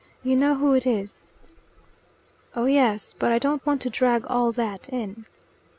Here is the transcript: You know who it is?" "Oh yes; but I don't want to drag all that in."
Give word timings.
You 0.23 0.35
know 0.35 0.55
who 0.55 0.73
it 0.73 0.87
is?" 0.87 1.27
"Oh 2.55 2.65
yes; 2.65 3.13
but 3.19 3.31
I 3.31 3.37
don't 3.37 3.63
want 3.67 3.81
to 3.83 3.89
drag 3.91 4.25
all 4.25 4.51
that 4.53 4.89
in." 4.89 5.25